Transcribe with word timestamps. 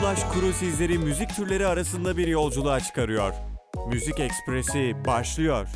Ulaş 0.00 0.24
kuru 0.24 0.52
sizleri 0.52 0.98
müzik 0.98 1.36
türleri 1.36 1.66
arasında 1.66 2.16
bir 2.16 2.28
yolculuğa 2.28 2.80
çıkarıyor. 2.80 3.34
Müzik 3.88 4.20
Ekspresi 4.20 4.96
başlıyor. 5.06 5.68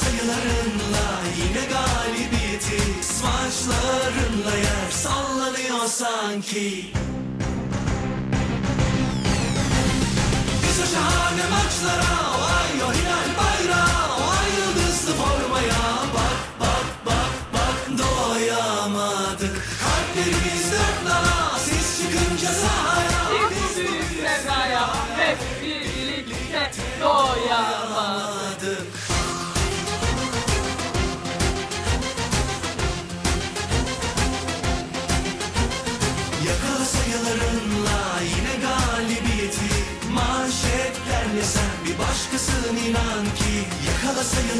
Sayılarınla 0.00 1.06
yine 1.38 1.64
galibiyeti 1.74 2.82
Smaçlarınla 3.02 4.56
yer 4.56 4.90
sallanıyor 4.90 5.86
sanki. 5.86 6.84
Biz 10.62 10.80
o 10.80 10.86
şahane 10.94 11.46
maçlara 11.50 12.16
O 12.38 12.42
ay 12.44 12.82
o 12.82 12.92
hilal 12.92 13.28
bayrağı 13.38 13.55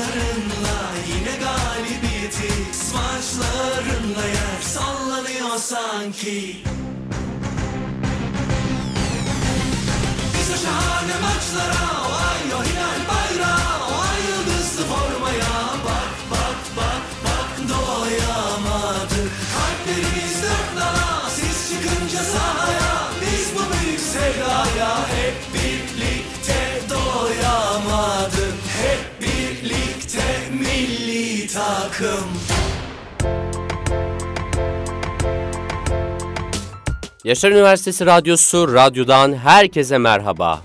Sayılarınla 0.07 0.79
yine 1.09 1.37
galibiyeti 1.37 2.75
Smaçlarınla 2.75 4.27
yer 4.27 4.63
sallanıyor 4.63 5.59
sanki. 5.59 6.57
Biz 10.35 10.51
o 10.51 10.67
şahane 10.67 11.21
maçlara 11.23 12.03
O 12.03 12.15
ay 12.15 12.55
o 12.55 12.65
hilal 12.65 13.01
bayrağı 13.09 13.86
milli 31.57 31.65
takım 31.65 32.29
Yaşar 37.25 37.51
Üniversitesi 37.51 38.07
Radyosu 38.07 38.75
Radyo'dan 38.75 39.35
herkese 39.35 39.99
merhaba. 39.99 40.63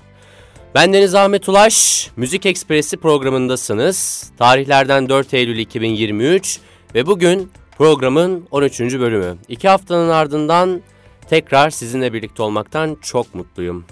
Ben 0.74 0.92
Deniz 0.92 1.14
Ahmet 1.14 1.48
Ulaş, 1.48 2.08
Müzik 2.16 2.46
Ekspresi 2.46 2.96
programındasınız. 2.96 4.30
Tarihlerden 4.38 5.08
4 5.08 5.34
Eylül 5.34 5.58
2023 5.58 6.58
ve 6.94 7.06
bugün 7.06 7.52
programın 7.78 8.48
13. 8.50 8.80
bölümü. 8.80 9.36
İki 9.48 9.68
haftanın 9.68 10.08
ardından 10.08 10.82
tekrar 11.28 11.70
sizinle 11.70 12.12
birlikte 12.12 12.42
olmaktan 12.42 12.96
çok 13.02 13.34
mutluyum. 13.34 13.84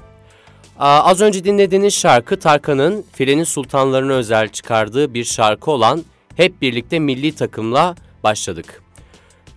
Az 0.79 1.21
önce 1.21 1.45
dinlediğiniz 1.45 1.95
şarkı 1.95 2.39
Tarkan'ın 2.39 3.05
Filenin 3.13 3.45
Sultanlarına 3.45 4.13
özel 4.13 4.49
çıkardığı 4.49 5.15
bir 5.15 5.25
şarkı 5.25 5.71
olan 5.71 6.05
Hep 6.37 6.63
Birlikte 6.63 6.99
Milli 6.99 7.35
Takım'la 7.35 7.95
başladık. 8.25 8.83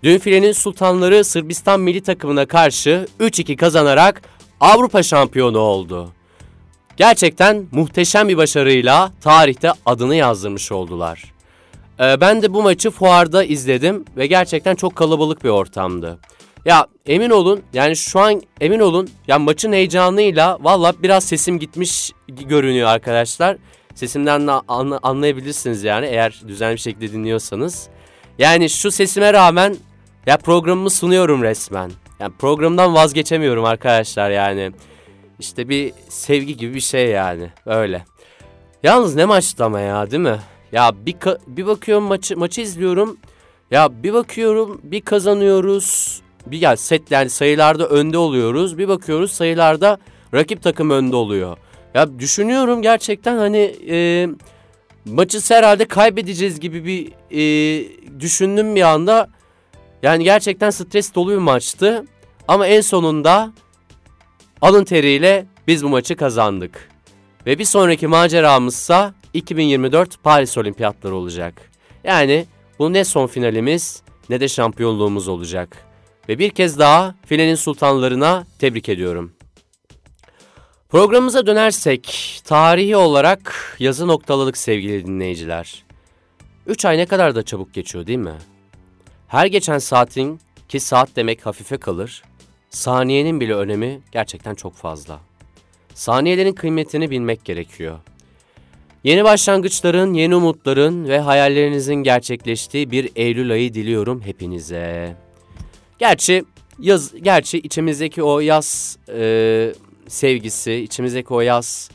Dün 0.04 0.20
filenin 0.20 0.52
sultanları 0.52 1.24
Sırbistan 1.24 1.80
milli 1.80 2.02
takımına 2.02 2.46
karşı 2.46 3.08
3-2 3.20 3.56
kazanarak 3.56 4.22
Avrupa 4.60 5.04
şampiyonu 5.04 5.60
oldu. 5.60 6.10
Gerçekten 6.98 7.66
muhteşem 7.72 8.30
bir 8.30 8.38
başarıyla 8.38 9.12
tarihte 9.22 9.72
adını 9.86 10.16
yazdırmış 10.16 10.72
oldular. 10.72 11.34
Ee, 12.00 12.22
ben 12.22 12.42
de 12.42 12.54
bu 12.54 12.64
maçı 12.64 12.92
fuarda 12.92 13.44
izledim 13.44 14.06
ve 14.18 14.28
gerçekten 14.28 14.76
çok 14.76 14.96
kalabalık 14.96 15.44
bir 15.44 15.50
ortamdı. 15.50 16.20
Ya 16.66 16.88
emin 17.06 17.30
olun 17.30 17.62
yani 17.74 17.96
şu 17.96 18.20
an 18.20 18.42
emin 18.62 18.80
olun 18.80 19.10
ya 19.28 19.40
maçın 19.40 19.74
heyecanıyla 19.74 20.58
valla 20.62 20.94
biraz 21.04 21.24
sesim 21.24 21.60
gitmiş 21.60 22.12
görünüyor 22.28 22.90
arkadaşlar. 22.90 23.58
Sesimden 23.96 24.48
de 24.48 24.52
anla- 24.52 25.00
anlayabilirsiniz 25.04 25.84
yani 25.84 26.06
eğer 26.06 26.42
düzenli 26.48 26.76
bir 26.76 26.80
şekilde 26.82 27.12
dinliyorsanız. 27.12 27.88
Yani 28.40 28.70
şu 28.70 28.92
sesime 28.92 29.34
rağmen 29.34 29.76
ya 30.26 30.38
programımı 30.38 30.90
sunuyorum 30.90 31.44
resmen. 31.44 31.92
Yani 32.20 32.34
programdan 32.40 32.94
vazgeçemiyorum 32.94 33.66
arkadaşlar 33.66 34.30
yani. 34.32 34.72
İşte 35.40 35.70
bir 35.70 35.94
sevgi 36.10 36.58
gibi 36.58 36.74
bir 36.76 36.80
şey 36.80 37.08
yani 37.08 37.50
öyle. 37.66 38.06
Yalnız 38.84 39.16
ne 39.16 39.26
maçtı 39.26 39.66
ama 39.66 39.80
ya 39.80 40.12
değil 40.12 40.24
mi? 40.24 40.40
Ya 40.72 40.92
bir 41.06 41.16
bir 41.48 41.66
bakıyorum 41.66 42.04
maçı 42.04 42.38
maçı 42.38 42.62
izliyorum. 42.62 43.18
Ya 43.72 44.04
bir 44.04 44.14
bakıyorum 44.14 44.82
bir 44.84 45.02
kazanıyoruz. 45.02 46.22
Bir 46.46 46.62
ya 46.62 46.78
set 46.78 47.12
yani 47.12 47.30
sayılarda 47.30 47.88
önde 47.88 48.18
oluyoruz. 48.18 48.78
Bir 48.78 48.88
bakıyoruz 48.88 49.32
sayılarda 49.32 49.98
rakip 50.34 50.64
takım 50.64 50.90
önde 50.90 51.16
oluyor. 51.16 51.58
Ya 51.94 52.20
düşünüyorum 52.20 52.82
gerçekten 52.82 53.38
hani 53.38 53.76
e, 53.90 54.28
maçı 55.06 55.40
herhalde 55.54 55.86
kaybedeceğiz 55.86 56.60
gibi 56.60 56.86
bir 56.86 57.12
e, 57.32 57.42
düşündüm 58.20 58.76
bir 58.76 58.82
anda. 58.82 59.30
Yani 60.04 60.24
gerçekten 60.24 60.70
stres 60.70 61.16
dolu 61.16 61.32
bir 61.32 61.38
maçtı. 61.38 62.06
Ama 62.48 62.68
en 62.68 62.82
sonunda 62.82 63.54
alın 64.62 64.84
teriyle 64.84 65.46
biz 65.68 65.84
bu 65.84 65.90
maçı 65.90 66.16
kazandık. 66.16 66.90
Ve 67.46 67.60
bir 67.60 67.66
sonraki 67.66 68.08
maceramızsa 68.08 69.14
2024 69.34 70.24
Paris 70.24 70.58
Olimpiyatları 70.58 71.16
olacak. 71.16 71.72
Yani 72.04 72.46
bu 72.80 72.94
ne 72.94 73.06
son 73.06 73.28
finalimiz 73.28 74.02
ne 74.30 74.40
de 74.40 74.48
şampiyonluğumuz 74.48 75.28
olacak. 75.28 75.78
Ve 76.30 76.40
bir 76.40 76.50
kez 76.50 76.80
daha 76.80 77.16
filenin 77.26 77.56
sultanlarına 77.56 78.46
tebrik 78.60 78.90
ediyorum. 78.90 79.32
Programımıza 80.94 81.46
dönersek 81.46 82.42
tarihi 82.44 82.96
olarak 82.96 83.76
yazı 83.80 84.08
noktaladık 84.08 84.58
sevgili 84.58 85.06
dinleyiciler. 85.06 85.84
3 86.68 86.86
ay 86.86 86.98
ne 86.98 87.06
kadar 87.06 87.36
da 87.36 87.44
çabuk 87.44 87.74
geçiyor 87.74 88.08
değil 88.08 88.20
mi? 88.20 88.36
Her 89.28 89.46
geçen 89.46 89.78
saatin 89.78 90.40
ki 90.70 90.80
saat 90.80 91.10
demek 91.16 91.46
hafife 91.46 91.78
kalır, 91.78 92.24
saniyenin 92.70 93.40
bile 93.40 93.54
önemi 93.54 94.02
gerçekten 94.12 94.56
çok 94.56 94.76
fazla. 94.76 95.20
Saniyelerin 95.94 96.54
kıymetini 96.54 97.12
bilmek 97.12 97.46
gerekiyor. 97.46 98.00
Yeni 99.04 99.24
başlangıçların, 99.24 100.14
yeni 100.14 100.36
umutların 100.36 101.08
ve 101.08 101.20
hayallerinizin 101.20 101.96
gerçekleştiği 101.96 102.92
bir 102.92 103.10
Eylül 103.16 103.52
ayı 103.52 103.74
diliyorum 103.74 104.22
hepinize. 104.22 105.16
Gerçi 106.00 106.44
yaz, 106.80 107.14
gerçi 107.22 107.58
içimizdeki 107.58 108.24
o 108.24 108.40
yaz 108.40 108.98
e, 109.10 109.74
sevgisi, 110.08 110.74
içimizdeki 110.74 111.34
o 111.34 111.42
yaz 111.42 111.90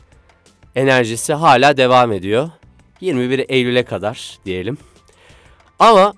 enerjisi 0.75 1.33
hala 1.33 1.77
devam 1.77 2.11
ediyor. 2.11 2.49
21 3.01 3.45
Eylül'e 3.49 3.83
kadar 3.83 4.39
diyelim. 4.45 4.77
Ama 5.79 6.13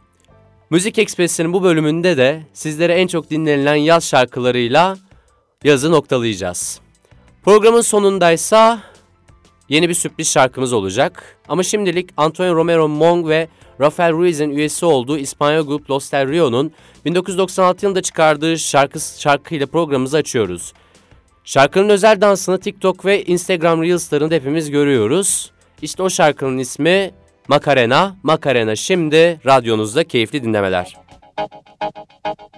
Müzik 0.69 0.99
Ekspresi'nin 0.99 1.53
bu 1.53 1.63
bölümünde 1.63 2.17
de 2.17 2.41
sizlere 2.53 2.93
en 2.93 3.07
çok 3.07 3.29
dinlenilen 3.29 3.75
yaz 3.75 4.07
şarkılarıyla 4.07 4.97
yazı 5.63 5.91
noktalayacağız. 5.91 6.79
Programın 7.43 7.81
sonundaysa 7.81 8.79
yeni 9.69 9.89
bir 9.89 9.93
sürpriz 9.93 10.31
şarkımız 10.31 10.73
olacak. 10.73 11.37
Ama 11.47 11.63
şimdilik 11.63 12.09
Antonio 12.17 12.55
Romero 12.55 12.87
Mong 12.87 13.27
ve 13.27 13.47
Rafael 13.79 14.13
Ruiz'in 14.13 14.49
üyesi 14.49 14.85
olduğu 14.85 15.17
İspanyol 15.17 15.67
grup 15.67 15.89
Los 15.89 16.11
Del 16.11 16.27
Rio'nun 16.27 16.71
1996 17.05 17.85
yılında 17.85 18.01
çıkardığı 18.01 18.59
şarkı 18.59 18.99
şarkıyla 18.99 19.67
programımızı 19.67 20.17
açıyoruz. 20.17 20.73
Şarkının 21.43 21.89
özel 21.89 22.21
dansını 22.21 22.59
TikTok 22.59 23.05
ve 23.05 23.23
Instagram 23.23 23.83
Reels'larında 23.83 24.35
hepimiz 24.35 24.71
görüyoruz. 24.71 25.51
İşte 25.81 26.03
o 26.03 26.09
şarkının 26.09 26.57
ismi 26.57 27.11
Makarena, 27.47 28.15
Makarena 28.23 28.75
şimdi 28.75 29.39
radyonuzda 29.45 30.03
keyifli 30.03 30.43
dinlemeler. 30.43 30.97
I 31.39 32.50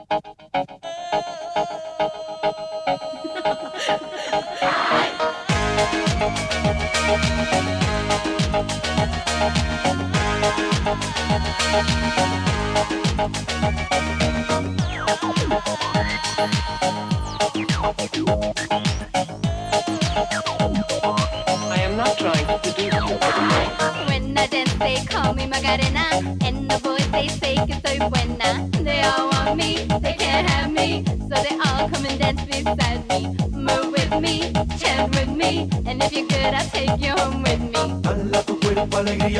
me 25.81 26.37
And 26.41 26.69
they 27.11 27.27
say 27.29 27.55
que 27.65 27.73
soy 27.81 27.97
buena. 28.09 28.69
They 28.83 29.01
all 29.01 29.29
want 29.31 29.57
me, 29.57 29.87
they 30.01 30.13
can't 30.13 30.47
have 30.49 30.71
me. 30.71 31.03
So 31.05 31.35
they 31.41 31.55
all 31.65 31.89
come 31.89 32.05
and 32.05 32.19
dance 32.19 32.43
beside 32.45 33.07
me. 33.09 33.35
Move 33.51 33.91
with 33.91 34.21
me, 34.21 34.53
chant 34.79 35.15
with 35.15 35.29
me. 35.29 35.69
And 35.85 36.03
if 36.03 36.13
you're 36.13 36.27
good, 36.27 36.53
I'll 36.53 36.69
take 36.69 36.99
you 36.99 37.11
home 37.11 37.41
with 37.43 37.61
me. 37.61 38.22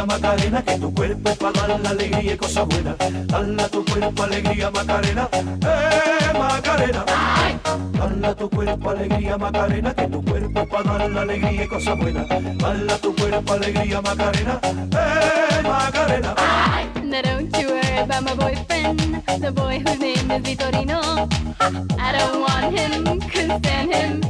Dala 0.03 0.15
alegría 0.33 0.51
Macarena, 0.51 0.61
que 0.63 0.79
tu 0.79 0.93
cuerpo 0.93 1.35
para 1.35 1.67
dar 1.67 1.79
la 1.79 1.89
alegría 1.89 2.33
y 2.33 2.37
cosas 2.37 2.67
buenas. 2.67 2.95
Dala 3.27 3.69
tu 3.69 3.85
cuerpo 3.85 4.23
alegría 4.23 4.69
Macarena, 4.71 5.29
eh 5.33 6.37
Macarena. 6.37 7.05
Dala 7.93 8.35
tu 8.35 8.49
cuerpo 8.49 8.89
alegría 8.89 9.37
Macarena, 9.37 9.93
que 9.93 10.07
tu 10.07 10.25
cuerpo 10.25 10.67
para 10.67 10.97
dar 10.97 11.09
la 11.09 11.21
alegría 11.21 11.63
y 11.63 11.67
cosas 11.67 11.97
buenas. 11.97 12.27
Dala 12.27 12.97
tu 12.97 13.15
cuerpo 13.15 13.53
alegría 13.53 14.01
Macarena, 14.01 14.59
eh 14.63 15.61
Macarena. 15.63 16.35
Now 17.03 17.21
don't 17.21 17.57
you 17.57 17.69
worry 17.69 17.97
about 17.99 18.23
my 18.23 18.35
boyfriend, 18.35 19.23
the 19.39 19.51
boy 19.51 19.79
whose 19.79 19.99
name 19.99 20.31
is 20.31 20.41
Vitorino. 20.43 21.29
I 21.97 22.11
don't 22.11 22.41
want 22.41 22.77
him, 22.77 23.21
couldn't 23.29 23.59
stand 23.59 23.93
him, 23.93 24.22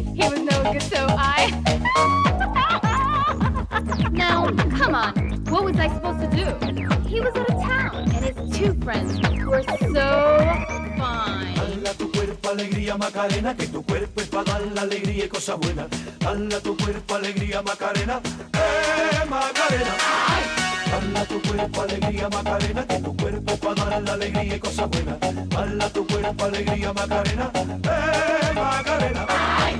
friends 8.83 9.19
were 9.47 9.63
so 9.63 10.07
fine. 10.99 11.55
Dala 11.55 11.93
tu 11.97 12.11
cuerpo 12.11 12.49
alegría 12.49 12.97
Macarena, 12.97 13.55
que 13.55 13.67
tu 13.67 13.81
cuerpo 13.83 14.21
es 14.21 14.27
para 14.27 14.43
dar 14.43 14.61
la 14.73 14.81
alegría 14.81 15.25
y 15.25 15.29
cosas 15.29 15.57
buenas. 15.59 15.87
Dala 16.19 16.59
tu 16.59 16.75
cuerpo 16.77 17.15
alegría 17.15 17.61
Macarena, 17.61 18.21
eh 18.53 19.25
Macarena. 19.29 19.93
Dala 20.91 21.25
tu 21.25 21.41
cuerpo 21.41 21.81
alegría 21.81 22.29
Macarena, 22.29 22.85
que 22.87 22.99
tu 22.99 23.15
cuerpo 23.17 23.53
es 23.53 23.59
para 23.59 23.85
dar 23.85 24.01
la 24.01 24.13
alegría 24.13 24.55
y 24.55 24.59
cosas 24.59 24.89
buenas. 24.89 25.17
Dala 25.49 25.89
tu 25.89 26.07
cuerpo 26.07 26.45
alegría 26.45 26.93
Macarena, 26.93 27.51
eh 27.55 28.53
Macarena. 28.53 29.25
I 29.65 29.72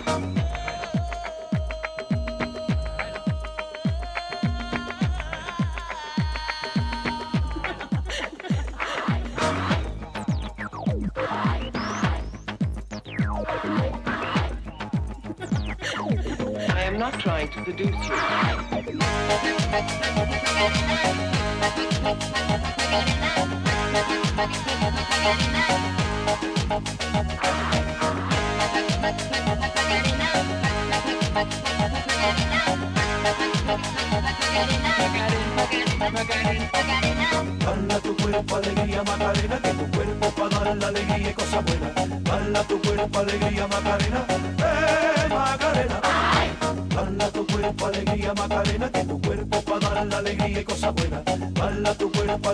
to 17.54 17.72
you. 17.72 17.92
Dala 37.60 38.00
tu 38.00 38.16
cuerpo 38.18 38.56
alegría 38.56 39.04
Macarena, 39.04 39.60
que 39.62 39.70
tu 39.70 39.92
cuerpo 39.92 40.30
para 40.32 40.60
dar 40.60 40.78
la 40.78 40.88
alegría 40.88 41.30
y 41.30 41.34
cosas 41.34 41.64
buenas. 41.66 42.24
Dala 42.24 42.64
tu 42.64 42.82
cuerpo 42.82 43.20
alegría 43.20 43.68
Macarena, 43.68 44.26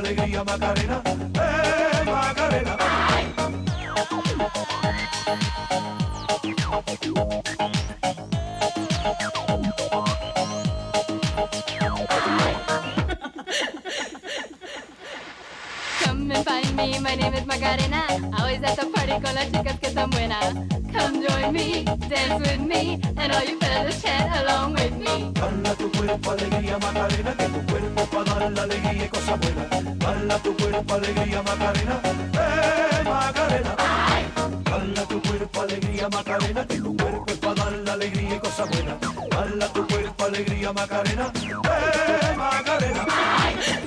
alegría 0.10 0.44
Macarena, 0.44 1.02
eh 1.06 2.04
Macarena. 2.06 2.78
Come 16.04 16.32
and 16.32 16.46
find 16.46 16.76
me, 16.76 17.00
my 17.00 17.16
name 17.16 17.36
is 17.36 17.46
Macarena. 17.46 18.04
Always 18.40 18.64
at 18.64 18.78
the 18.78 18.88
party 18.88 19.22
con 19.22 19.36
las 19.36 19.52
chicas 19.52 19.80
que 19.80 19.92
son 19.92 20.10
buenas. 20.10 20.79
Join 21.50 21.56
me, 21.56 21.84
dance 21.84 22.48
with 22.48 22.62
me, 22.62 23.02
and 23.18 23.32
all 23.32 23.44
you 23.44 23.58
fellas 23.60 24.04
chant 24.04 24.36
along 24.42 24.74
with 24.74 24.96
me. 24.98 25.32
Dala 25.34 25.74
tu 25.76 25.92
cuerpo 25.92 26.32
alegría 26.32 26.78
Macarena, 26.78 27.34
que 27.38 27.46
tu 27.46 27.66
cuerpo 27.66 28.06
para 28.06 28.40
dar 28.40 28.52
la 28.52 28.62
alegría 28.64 29.06
y 29.06 29.10
cosas 29.10 29.40
buenas. 29.40 29.98
Dala 29.98 30.38
tu 30.44 30.56
cuerpo 30.56 30.94
alegría 30.94 31.42
Macarena, 31.42 32.02
eh 32.06 33.04
Macarena. 33.04 33.76
Dala 34.64 35.04
tu 35.08 35.22
cuerpo 35.24 35.62
alegría 35.62 36.10
Macarena, 36.10 36.68
que 36.68 36.78
tu 36.78 36.96
cuerpo 36.98 37.34
para 37.42 37.56
dar 37.56 37.74
la 37.74 37.94
alegría 37.94 38.36
y 38.36 38.40
cosas 38.40 38.70
buenas. 38.70 38.96
Dala 39.32 39.68
tu 39.74 39.88
cuerpo 39.88 40.26
alegría 40.26 40.74
Macarena, 40.74 41.32
eh 41.36 42.36
Macarena. 42.38 43.06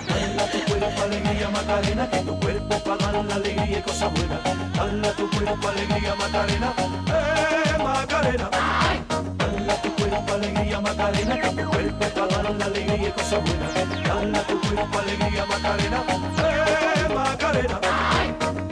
Dala 0.09 0.50
tu 0.50 0.59
cuerpo 0.64 1.03
alegría 1.03 1.49
Macarena, 1.49 2.11
que 2.11 2.19
tu 2.19 2.41
cuerpo 2.41 2.79
para 2.85 3.12
dar 3.12 3.25
la 3.25 3.35
alegría 3.37 3.79
y 3.79 3.82
cosas 3.82 4.12
buenas. 4.14 4.41
Dala 4.75 5.12
tu 5.12 5.31
cuerpo 5.31 5.69
alegría 5.69 6.14
Macarena, 6.17 6.75
eh 7.06 7.41
Macarena. 8.02 8.50
Dala 9.38 9.75
tu 9.82 9.90
cuerpo 9.94 10.32
alegría 10.34 10.81
Macarena, 10.81 11.34
que 11.40 11.50
tu 11.50 11.70
cuerpo 11.70 12.04
es 12.04 12.12
para 12.12 12.26
dar 12.26 12.54
la 12.58 12.64
alegría 12.64 13.08
y 13.08 13.12
cosas 13.12 13.40
buenas. 13.44 13.72
Dala 14.08 14.43
tu 14.49 14.60
cuerpo 14.60 14.99
alegría 14.99 15.46
Macarena, 15.46 15.99
eh 16.38 17.14
Macarena. 17.14 17.81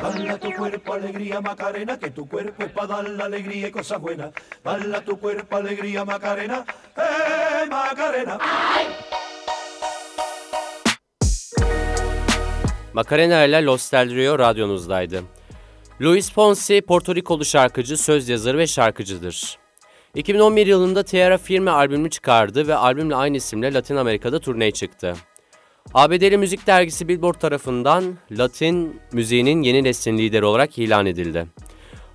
Dala 0.02 0.38
tu 0.38 0.52
cuerpo 0.52 0.92
alegría 0.94 1.40
Macarena, 1.40 1.98
que 1.98 2.10
tu 2.10 2.28
cuerpo 2.28 2.64
es 2.64 2.72
para 2.72 2.86
dar 2.88 3.08
la 3.08 3.24
alegría 3.26 3.68
y 3.68 3.70
cosas 3.70 4.00
buenas. 4.00 4.32
Dala 4.64 5.00
tu 5.04 5.18
cuerpo 5.20 5.56
alegría 5.56 6.04
Macarena, 6.04 6.64
eh 6.96 7.66
Macarena. 7.70 8.38
Macarena 12.92 13.44
ile 13.44 13.62
Los 13.62 13.88
Del 13.90 14.10
Rio 14.10 14.36
radyonuzdaydı. 14.36 15.39
Luis 16.00 16.32
Fonsi, 16.32 16.80
Porto 16.80 17.14
Rikolu 17.14 17.44
şarkıcı, 17.44 17.96
söz 17.96 18.28
yazarı 18.28 18.58
ve 18.58 18.66
şarkıcıdır. 18.66 19.58
2011 20.14 20.66
yılında 20.66 21.02
Tierra 21.02 21.38
Firme 21.38 21.70
albümünü 21.70 22.10
çıkardı 22.10 22.68
ve 22.68 22.74
albümle 22.74 23.14
aynı 23.14 23.36
isimle 23.36 23.74
Latin 23.74 23.96
Amerika'da 23.96 24.38
turneye 24.38 24.70
çıktı. 24.70 25.14
ABD'li 25.94 26.36
müzik 26.36 26.66
dergisi 26.66 27.08
Billboard 27.08 27.34
tarafından 27.34 28.18
Latin 28.30 29.00
müziğinin 29.12 29.62
yeni 29.62 29.84
neslin 29.84 30.18
lideri 30.18 30.44
olarak 30.44 30.78
ilan 30.78 31.06
edildi. 31.06 31.46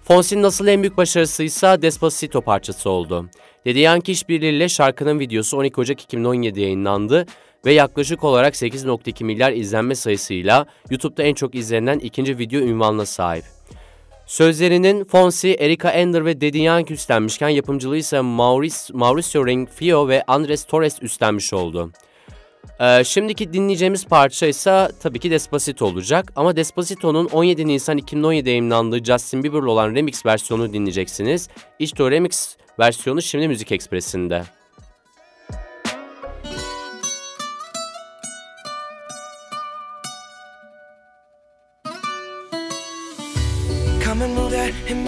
Fonsi'nin 0.03 0.41
nasıl 0.41 0.67
en 0.67 0.81
büyük 0.81 0.97
başarısıysa 0.97 1.81
Despacito 1.81 2.41
parçası 2.41 2.89
oldu. 2.89 3.29
Daddy 3.65 3.79
Yankee 3.79 4.13
işbirliğiyle 4.13 4.69
şarkının 4.69 5.19
videosu 5.19 5.57
12 5.57 5.81
Ocak 5.81 6.01
2017 6.01 6.61
yayınlandı 6.61 7.25
ve 7.65 7.73
yaklaşık 7.73 8.23
olarak 8.23 8.53
8.2 8.53 9.23
milyar 9.23 9.51
izlenme 9.51 9.95
sayısıyla 9.95 10.65
YouTube'da 10.89 11.23
en 11.23 11.33
çok 11.33 11.55
izlenen 11.55 11.99
ikinci 11.99 12.37
video 12.37 12.61
ünvanına 12.61 13.05
sahip. 13.05 13.54
Sözlerinin 14.27 15.03
Fonsi, 15.03 15.55
Erika 15.59 15.89
Ender 15.89 16.25
ve 16.25 16.41
Daddy 16.41 16.57
Yankee 16.57 16.93
üstlenmişken 16.93 17.49
yapımcılığı 17.49 17.97
ise 17.97 18.21
Maurice, 18.21 18.77
Mauricio 18.93 19.47
Rengifo 19.47 20.07
ve 20.07 20.23
Andres 20.27 20.65
Torres 20.65 20.97
üstlenmiş 21.01 21.53
oldu. 21.53 21.91
Ee, 22.79 23.03
şimdiki 23.03 23.53
dinleyeceğimiz 23.53 24.05
parça 24.05 24.45
ise 24.45 24.87
tabii 25.01 25.19
ki 25.19 25.31
Despacito 25.31 25.85
olacak 25.85 26.31
ama 26.35 26.55
Despacito'nun 26.55 27.25
17 27.25 27.67
Nisan 27.67 27.97
2017 27.97 28.49
yayınlandığı 28.49 29.03
Justin 29.03 29.43
Bieber'la 29.43 29.71
olan 29.71 29.95
remix 29.95 30.25
versiyonunu 30.25 30.73
dinleyeceksiniz. 30.73 31.49
İşte 31.79 32.03
o 32.03 32.11
remix 32.11 32.57
versiyonu 32.79 33.21
şimdi 33.21 33.47
Müzik 33.47 33.71
Ekspresi'nde. 33.71 34.43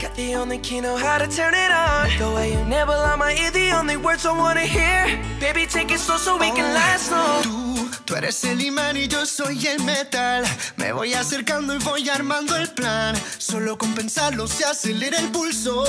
Got 0.00 0.14
the 0.14 0.34
only 0.34 0.58
key, 0.58 0.80
know 0.82 0.96
how 0.96 1.16
to 1.16 1.26
turn 1.26 1.54
it 1.54 1.70
on. 1.70 2.10
The 2.18 2.30
way 2.34 2.52
you 2.52 2.62
nibble 2.64 2.92
on 2.92 3.18
my 3.18 3.32
ear, 3.32 3.50
the 3.50 3.70
only 3.72 3.96
words 3.96 4.26
I 4.26 4.32
wanna 4.32 4.60
hear. 4.60 5.06
Baby, 5.40 5.66
take 5.66 5.90
it 5.90 5.98
slow 5.98 6.18
so 6.18 6.36
we 6.36 6.50
can 6.50 6.74
last 6.74 7.10
long. 7.10 7.42
Tú, 7.42 7.90
tú 8.04 8.14
eres 8.14 8.44
el 8.44 8.60
imán 8.60 8.96
y 8.98 9.08
yo 9.08 9.24
soy 9.24 9.66
el 9.66 9.82
metal. 9.84 10.44
Me 10.76 10.92
voy 10.92 11.14
acercando 11.14 11.74
y 11.74 11.78
voy 11.78 12.08
armando 12.10 12.56
el 12.56 12.68
plan. 12.68 13.16
Solo 13.38 13.78
con 13.78 13.94
pensarlo 13.94 14.46
se 14.46 14.66
acelera 14.66 15.18
el 15.18 15.30
pulso. 15.30 15.84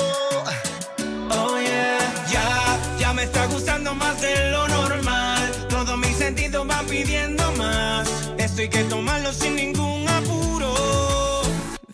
Oh 1.30 1.58
yeah. 1.60 1.98
Ya, 2.30 2.78
ya 2.98 3.12
me 3.12 3.24
está 3.24 3.46
gustando 3.46 3.94
más 3.94 4.22
de 4.22 4.50
lo 4.52 4.68
normal. 4.68 5.66
Todos 5.68 5.98
mis 5.98 6.16
sentidos 6.16 6.66
van 6.66 6.86
pidiendo 6.86 7.52
más. 7.52 8.08
Esto 8.38 8.62
hay 8.62 8.70
que 8.70 8.84
tomarlo 8.84 9.32
sin 9.34 9.56
ningún. 9.56 9.97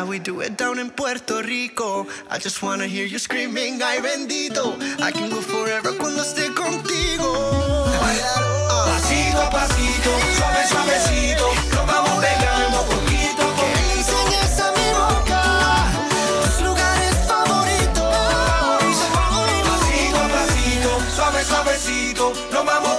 how 0.00 0.06
we 0.06 0.18
do 0.18 0.40
it 0.40 0.56
down 0.56 0.78
in 0.78 0.88
Puerto 0.88 1.42
Rico. 1.42 2.06
I 2.30 2.38
just 2.38 2.62
wanna 2.62 2.86
hear 2.86 3.04
you 3.04 3.18
screaming, 3.18 3.82
ay 3.82 3.98
bendito. 4.00 4.64
I 4.98 5.10
can 5.12 5.28
go 5.28 5.40
forever 5.42 5.92
cuando 5.98 6.22
esté 6.22 6.48
contigo. 6.54 7.28
Pasito 8.88 9.38
a 9.42 9.50
pasito, 9.50 10.10
suave, 10.38 10.62
suavecito. 10.72 11.46
Nos 11.74 11.86
vamos 11.92 12.16
pegando 12.24 12.78
poquito 12.88 13.42
a 13.44 13.52
Que 13.58 13.68
poquito. 13.68 13.92
enseñes 13.98 14.60
a 14.66 14.68
mi 14.76 14.88
boca 15.00 15.42
tus 16.44 16.56
lugares 16.64 17.14
favoritos. 17.28 18.16
Pasito 19.68 20.18
a 20.24 20.28
pasito, 20.36 20.90
suave, 21.14 21.44
suavecito. 21.44 22.32
Nos 22.52 22.64
vamos 22.64 22.92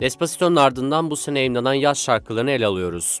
Despacito'nun 0.00 0.56
ardından 0.56 1.10
bu 1.10 1.16
sene 1.16 1.38
yayınlanan 1.38 1.74
yaz 1.74 1.98
şarkılarını 1.98 2.50
ele 2.50 2.66
alıyoruz. 2.66 3.20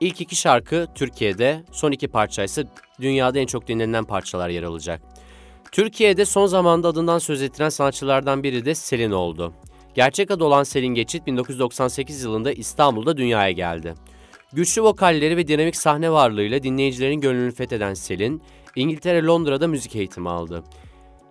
İlk 0.00 0.20
iki 0.20 0.36
şarkı 0.36 0.86
Türkiye'de, 0.94 1.64
son 1.72 1.92
iki 1.92 2.08
parça 2.08 2.44
ise 2.44 2.64
dünyada 3.00 3.38
en 3.38 3.46
çok 3.46 3.68
dinlenen 3.68 4.04
parçalar 4.04 4.48
yer 4.48 4.62
alacak. 4.62 5.02
Türkiye'de 5.72 6.24
son 6.24 6.46
zamanda 6.46 6.88
adından 6.88 7.18
söz 7.18 7.42
ettiren 7.42 7.68
sanatçılardan 7.68 8.42
biri 8.42 8.64
de 8.64 8.74
Selin 8.74 9.10
oldu. 9.10 9.52
Gerçek 9.94 10.30
adı 10.30 10.44
olan 10.44 10.62
Selin 10.62 10.94
Geçit 10.94 11.26
1998 11.26 12.22
yılında 12.22 12.52
İstanbul'da 12.52 13.16
dünyaya 13.16 13.50
geldi. 13.50 13.94
Güçlü 14.52 14.82
vokalleri 14.82 15.36
ve 15.36 15.48
dinamik 15.48 15.76
sahne 15.76 16.12
varlığıyla 16.12 16.62
dinleyicilerin 16.62 17.20
gönlünü 17.20 17.52
fetheden 17.52 17.94
Selin, 17.94 18.42
İngiltere 18.76 19.24
Londra'da 19.24 19.68
müzik 19.68 19.96
eğitimi 19.96 20.30
aldı. 20.30 20.64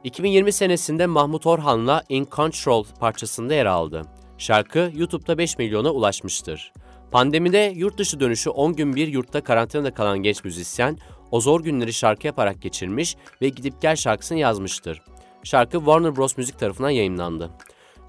2020 0.03 0.51
senesinde 0.51 1.05
Mahmut 1.05 1.45
Orhan'la 1.45 2.03
In 2.09 2.27
Control 2.31 2.83
parçasında 2.99 3.53
yer 3.53 3.65
aldı. 3.65 4.01
Şarkı 4.37 4.91
YouTube'da 4.95 5.37
5 5.37 5.57
milyona 5.57 5.91
ulaşmıştır. 5.91 6.73
Pandemide 7.11 7.73
yurt 7.75 7.97
dışı 7.97 8.19
dönüşü 8.19 8.49
10 8.49 8.75
gün 8.75 8.95
bir 8.95 9.07
yurtta 9.07 9.41
karantinada 9.43 9.93
kalan 9.93 10.19
genç 10.19 10.43
müzisyen, 10.43 10.97
o 11.31 11.41
zor 11.41 11.61
günleri 11.63 11.93
şarkı 11.93 12.27
yaparak 12.27 12.61
geçirmiş 12.61 13.15
ve 13.41 13.49
Gidip 13.49 13.81
Gel 13.81 13.95
şarkısını 13.95 14.37
yazmıştır. 14.37 15.01
Şarkı 15.43 15.77
Warner 15.77 16.15
Bros. 16.15 16.37
Müzik 16.37 16.59
tarafından 16.59 16.89
yayınlandı. 16.89 17.49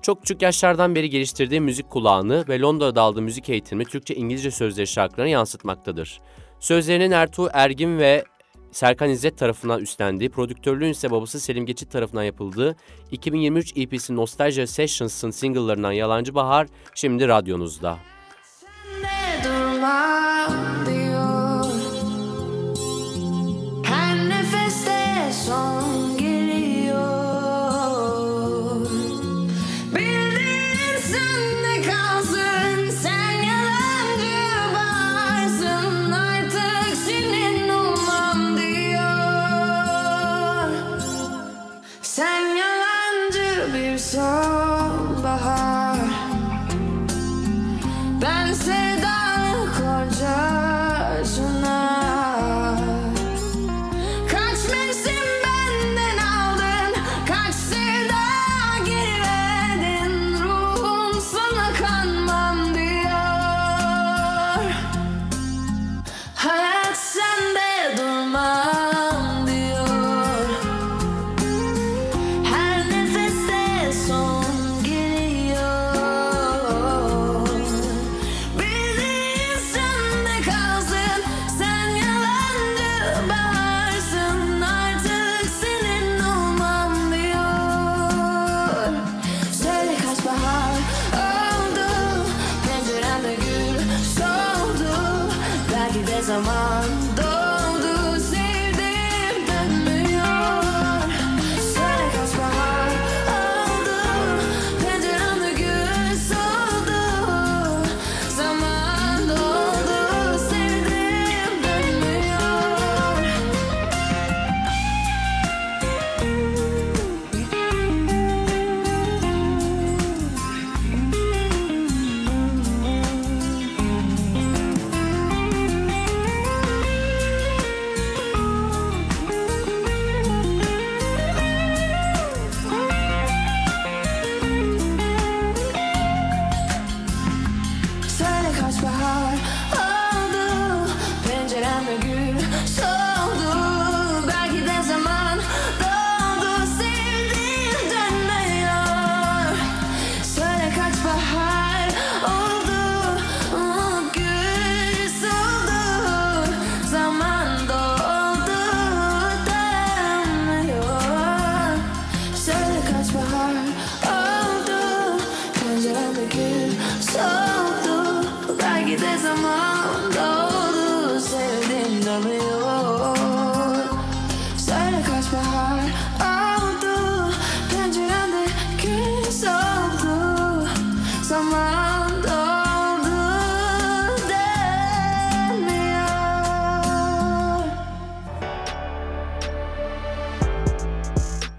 Çok 0.03 0.21
küçük 0.21 0.43
yaşlardan 0.43 0.95
beri 0.95 1.11
geliştirdiği 1.11 1.61
müzik 1.61 1.91
kulağını 1.91 2.45
ve 2.49 2.61
Londra'da 2.61 3.03
aldığı 3.03 3.23
müzik 3.23 3.49
eğitimi 3.49 3.85
Türkçe-İngilizce 3.85 4.51
sözleri 4.51 4.87
şarkılarına 4.87 5.31
yansıtmaktadır. 5.31 6.21
Sözlerinin 6.61 7.11
Ertuğ 7.11 7.49
Ergin 7.53 7.99
ve 7.99 8.25
Serkan 8.73 9.11
İzzet 9.11 9.39
tarafından 9.39 9.81
üstlendiği, 9.81 10.31
prodüktörlüğün 10.31 10.91
ise 10.91 11.11
babası 11.11 11.41
Selim 11.41 11.67
Geçit 11.67 11.91
tarafından 11.91 12.23
yapıldığı 12.23 12.77
2023 13.11 13.77
EP'si 13.77 14.17
Nostalgia 14.17 14.67
Sessions'ın 14.67 15.31
single'larından 15.31 15.93
Yalancı 15.93 16.35
Bahar 16.35 16.67
şimdi 16.95 17.29
radyonuzda. 17.29 17.99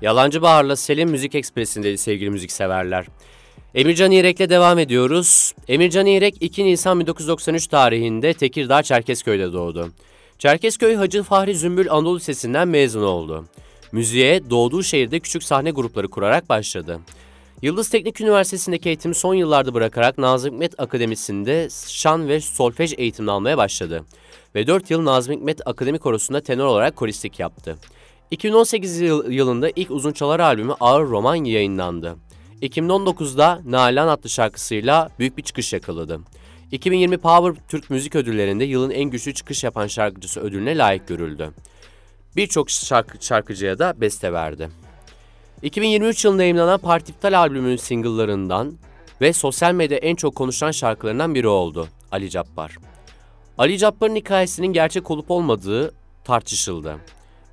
Yalancı 0.01 0.41
Bahar'la 0.41 0.75
Selim 0.75 1.09
Müzik 1.09 1.35
Ekspresi'ndeydi 1.35 1.97
sevgili 1.97 2.29
müzikseverler. 2.29 3.05
Emircan 3.75 4.11
İrek'le 4.11 4.49
devam 4.49 4.79
ediyoruz. 4.79 5.53
Emircan 5.67 6.05
İrek 6.05 6.35
2 6.39 6.65
Nisan 6.65 6.99
1993 6.99 7.67
tarihinde 7.67 8.33
Tekirdağ 8.33 8.83
Çerkezköy'de 8.83 9.53
doğdu. 9.53 9.91
Çerkezköy 10.39 10.95
Hacı 10.95 11.23
Fahri 11.23 11.55
Zümbül 11.55 11.91
Anadolu 11.91 12.17
Lisesi'nden 12.17 12.67
mezun 12.67 13.03
oldu. 13.03 13.45
Müziğe 13.91 14.49
doğduğu 14.49 14.83
şehirde 14.83 15.19
küçük 15.19 15.43
sahne 15.43 15.71
grupları 15.71 16.07
kurarak 16.07 16.49
başladı. 16.49 16.99
Yıldız 17.61 17.89
Teknik 17.89 18.21
Üniversitesi'ndeki 18.21 18.89
eğitimi 18.89 19.15
son 19.15 19.33
yıllarda 19.33 19.73
bırakarak 19.73 20.17
Nazım 20.17 20.53
Hikmet 20.53 20.79
Akademisi'nde 20.79 21.67
şan 21.87 22.27
ve 22.27 22.39
solfej 22.41 22.93
eğitimi 22.97 23.31
almaya 23.31 23.57
başladı. 23.57 24.03
Ve 24.55 24.67
4 24.67 24.91
yıl 24.91 25.05
Nazım 25.05 25.35
Hikmet 25.35 25.67
Akademi 25.67 25.99
Korosu'nda 25.99 26.41
tenor 26.41 26.65
olarak 26.65 26.95
koristlik 26.95 27.39
yaptı. 27.39 27.77
2018 28.31 28.99
yıl- 29.01 29.31
yılında 29.31 29.69
ilk 29.75 29.91
uzun 29.91 30.11
çalar 30.11 30.39
albümü 30.39 30.73
Ağır 30.79 31.07
Roman 31.07 31.35
yayınlandı. 31.35 32.15
2019'da 32.61 33.61
Nalan 33.65 34.07
adlı 34.07 34.29
şarkısıyla 34.29 35.09
büyük 35.19 35.37
bir 35.37 35.43
çıkış 35.43 35.73
yakaladı. 35.73 36.19
2020 36.71 37.17
Power 37.17 37.63
Türk 37.67 37.89
Müzik 37.89 38.15
Ödülleri'nde 38.15 38.63
yılın 38.63 38.89
en 38.89 39.03
güçlü 39.03 39.33
çıkış 39.33 39.63
yapan 39.63 39.87
şarkıcısı 39.87 40.39
ödülüne 40.39 40.77
layık 40.77 41.07
görüldü. 41.07 41.51
Birçok 42.35 42.69
şarkı, 42.69 43.25
şarkıcıya 43.25 43.79
da 43.79 44.01
beste 44.01 44.33
verdi. 44.33 44.69
2023 45.61 46.25
yılında 46.25 46.41
yayınlanan 46.41 46.79
Partiftal 46.79 47.33
albümünün 47.39 47.75
single'larından 47.75 48.73
ve 49.21 49.33
sosyal 49.33 49.73
medyada 49.73 50.05
en 50.05 50.15
çok 50.15 50.35
konuşulan 50.35 50.71
şarkılarından 50.71 51.35
biri 51.35 51.47
oldu 51.47 51.87
Ali 52.11 52.29
Cabbar. 52.29 52.77
Ali 53.57 53.77
Cabbar'ın 53.77 54.15
hikayesinin 54.15 54.73
gerçek 54.73 55.11
olup 55.11 55.31
olmadığı 55.31 55.93
tartışıldı. 56.23 56.97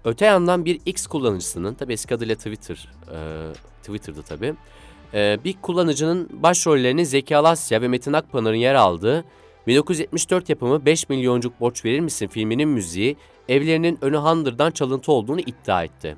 Öte 0.05 0.25
yandan 0.25 0.65
bir 0.65 0.81
X 0.87 1.07
kullanıcısının, 1.07 1.75
tabi 1.75 1.93
eski 1.93 2.15
adıyla 2.15 2.35
Twitter, 2.35 2.89
e, 3.13 3.19
Twitter'dı 3.83 4.23
tabi, 4.23 4.55
bir 5.15 5.55
kullanıcının 5.63 6.29
başrollerini 6.33 7.07
Zeki 7.07 7.37
Alasya 7.37 7.83
ve 7.83 7.89
Metin 7.89 8.13
Akpınar'ın 8.13 8.57
yer 8.57 8.75
aldığı 8.75 9.25
1974 9.67 10.49
yapımı 10.49 10.87
5 10.87 11.09
milyoncuk 11.09 11.61
borç 11.61 11.85
verir 11.85 12.01
misin 12.01 12.27
filminin 12.27 12.69
müziği 12.69 13.17
evlerinin 13.49 13.99
önü 14.01 14.17
handırdan 14.17 14.71
çalıntı 14.71 15.13
olduğunu 15.13 15.41
iddia 15.41 15.85
etti. 15.85 16.17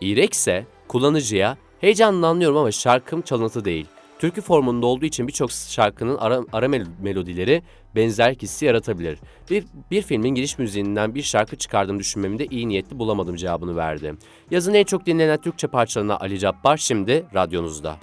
İrek 0.00 0.32
ise 0.32 0.66
kullanıcıya 0.88 1.56
heyecanla 1.80 2.26
anlıyorum 2.26 2.56
ama 2.56 2.70
şarkım 2.70 3.22
çalıntı 3.22 3.64
değil. 3.64 3.86
Türkü 4.18 4.40
formunda 4.40 4.86
olduğu 4.86 5.04
için 5.04 5.28
birçok 5.28 5.52
şarkının 5.52 6.16
ara, 6.16 6.40
ara 6.52 6.66
mel- 6.66 6.86
melodileri 7.02 7.62
benzer 7.96 8.34
hissi 8.34 8.64
yaratabilir. 8.64 9.18
Bir, 9.50 9.64
bir 9.90 10.02
filmin 10.02 10.34
giriş 10.34 10.58
müziğinden 10.58 11.14
bir 11.14 11.22
şarkı 11.22 11.56
çıkardığımı 11.56 11.98
düşünmemi 11.98 12.38
de 12.38 12.46
iyi 12.46 12.68
niyetli 12.68 12.98
bulamadım 12.98 13.36
cevabını 13.36 13.76
verdi. 13.76 14.14
Yazın 14.50 14.74
en 14.74 14.84
çok 14.84 15.06
dinlenen 15.06 15.40
Türkçe 15.40 15.66
parçalarına 15.66 16.16
Ali 16.16 16.38
Cabbar 16.38 16.76
şimdi 16.76 17.26
radyonuzda. 17.34 17.96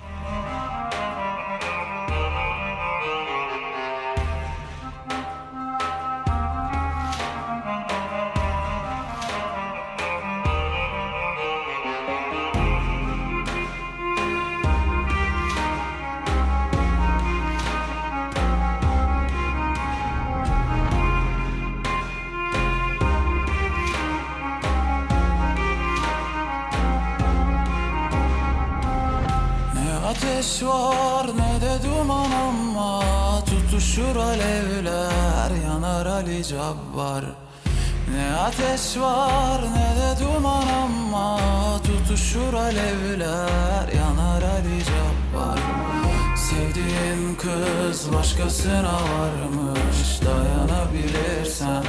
Başkasına 48.43 48.93
varmış 48.93 50.19
Dayanabilirsen 50.25 51.83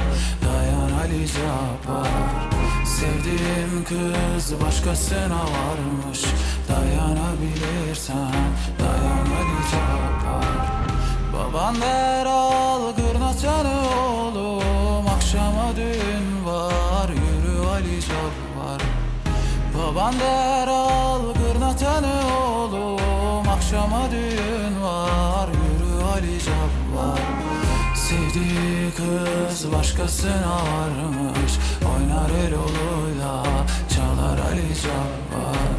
dayan 0.45 0.91
Ali 1.01 1.27
Cabbar 1.27 2.09
Sevdiğin 2.87 3.85
kız 3.85 4.61
başkasına 4.61 5.41
varmış 5.41 6.21
Dayanabilirsen 6.69 8.33
dayan 8.79 9.27
Ali 9.39 9.71
Cabbar 9.71 10.45
Baban 11.33 11.81
der 11.81 12.27
al 12.27 12.93
gırnaçanı 12.97 13.75
oğlum 14.09 15.09
Akşama 15.09 15.77
düğün 15.77 16.47
var 16.47 17.09
yürü 17.09 17.67
Ali 17.69 18.01
Cabbar 18.01 18.83
Baban 19.79 20.15
der 20.21 20.69
al 20.69 21.21
gırnaçanı 21.35 22.13
oğlum 22.47 23.49
Akşama 23.49 24.11
düğün 24.11 24.83
var 24.83 25.49
Sevdiği 28.15 28.91
kız 28.97 29.73
başkasına 29.73 30.55
varmış. 30.55 31.53
Oynar 31.95 32.31
el 32.47 32.55
oluyla 32.55 33.43
çalar 33.95 34.39
Ali 34.39 34.75
Cabbar. 34.83 35.77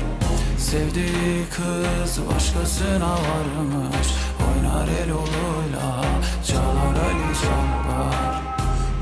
Sevdiği 0.57 1.45
kız 1.49 2.27
başkasına 2.27 3.11
varmış. 3.11 4.07
Oynar 4.47 4.87
el 4.87 5.11
oluyla 5.11 6.01
çalar 6.47 6.95
Ali 7.05 7.33
Cabbar. 7.43 8.41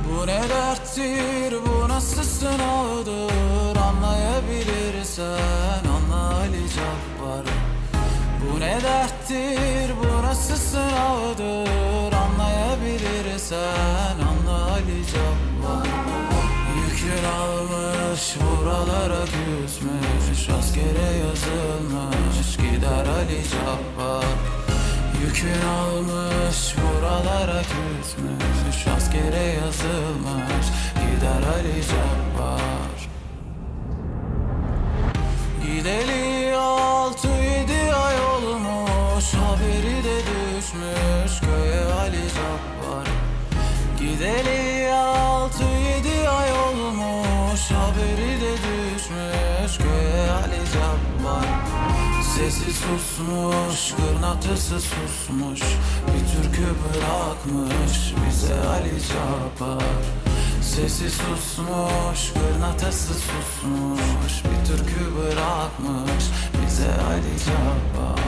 Bu 0.09 0.27
ne 0.27 0.41
derttir 0.49 1.53
bu 1.65 1.89
nasıl 1.89 2.23
sınavdır 2.23 3.77
Anlayabilirsen 3.77 5.83
anla 5.95 6.35
Ali 6.35 6.65
Cabbar. 6.69 7.45
Bu 8.41 8.59
ne 8.59 8.77
derttir 8.83 9.91
bu 10.03 10.23
nasıl 10.23 10.55
sınavdır 10.55 12.12
Anlayabilirsen 13.03 14.17
anla 14.29 14.71
Ali 14.71 15.05
Cabbar. 15.05 15.87
Yükün 16.75 17.23
almış 17.23 18.35
buralara 18.41 19.25
küsmüş 19.25 20.49
Askere 20.59 21.17
yazılmış 21.17 22.57
gider 22.57 23.05
Ali 23.05 23.41
Cabbar. 23.51 24.25
Yükün 25.21 25.67
almış 25.67 26.75
buralara 26.77 27.61
küsmüş 27.61 28.87
Askere 28.97 29.43
yazılmış 29.43 30.67
gider 30.95 31.43
Ali 31.53 31.81
Cabbar. 31.87 33.09
Gideli 35.65 36.32
Gideli 44.23 44.93
altı 44.93 45.63
yedi 45.63 46.29
ay 46.29 46.51
olmuş 46.51 47.71
Haberi 47.71 48.41
de 48.41 48.53
düşmüş 48.53 49.77
köye 49.77 50.31
Ali 50.31 50.61
Cabbar 50.73 51.45
Sesi 52.35 52.73
susmuş, 52.73 53.93
kırnatısı 53.95 54.79
susmuş 54.79 55.61
Bir 56.07 56.43
türkü 56.43 56.63
bırakmış 56.63 58.13
bize 58.27 58.67
Ali 58.67 58.97
Cabbar 59.07 60.22
Sesi 60.63 61.09
susmuş, 61.09 62.33
kırnatısı 62.33 63.13
susmuş. 63.13 64.43
Bir 64.43 64.67
türkü 64.67 65.15
bırakmış 65.15 66.25
bize 66.65 66.89
Ali 66.89 67.37
Cabbar 67.45 68.19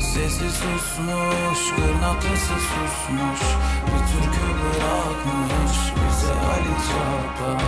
Sesi 0.00 0.50
susmuş, 0.50 1.60
kırnatısı 1.76 2.54
susmuş. 2.68 3.40
Bir 3.86 4.02
türkü 4.10 4.48
bırakmış 4.60 5.76
bize 5.96 6.32
Ali 6.32 6.74
Cabbar 6.88 7.62